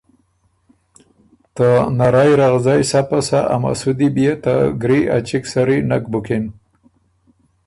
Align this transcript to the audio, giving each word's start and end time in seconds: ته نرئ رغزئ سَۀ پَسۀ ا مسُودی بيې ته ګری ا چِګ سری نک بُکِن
ته 1.55 1.69
نرئ 1.97 2.31
رغزئ 2.41 2.81
سَۀ 2.89 3.01
پَسۀ 3.09 3.39
ا 3.53 3.55
مسُودی 3.61 4.07
بيې 4.15 4.31
ته 4.43 4.53
ګری 4.81 4.99
ا 5.15 5.17
چِګ 5.27 5.43
سری 5.51 5.77
نک 5.89 6.03
بُکِن 6.11 6.43